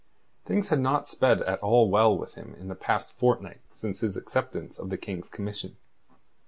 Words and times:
Things 0.45 0.69
had 0.69 0.79
not 0.79 1.07
sped 1.07 1.43
at 1.43 1.59
all 1.59 1.91
well 1.91 2.17
with 2.17 2.33
him 2.33 2.55
in 2.55 2.69
the 2.69 2.75
past 2.75 3.13
fortnight 3.19 3.61
since 3.71 3.99
his 3.99 4.17
acceptance 4.17 4.79
of 4.79 4.89
the 4.89 4.97
King's 4.97 5.29
commission. 5.29 5.77